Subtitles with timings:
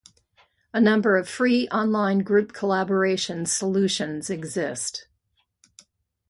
[0.73, 5.07] A number of free online group collaborations solutions exist.